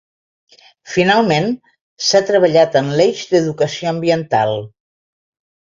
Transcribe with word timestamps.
Finalment, 0.93 1.45
s’ha 2.07 2.23
treballat 2.31 2.79
en 2.83 2.91
l’eix 3.01 3.23
d’educació 3.37 3.93
ambiental. 3.95 4.59